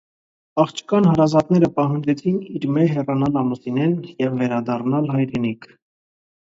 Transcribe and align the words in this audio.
Աղջկան 0.61 1.07
հարազատները 1.09 1.69
պահանջեցին 1.75 2.41
իրմէ 2.61 2.87
հեռանալ 2.97 3.39
ամուսինէն 3.45 3.97
եւ 4.27 4.37
վերադառնալ 4.45 5.15
հայրենիք։ 5.17 5.75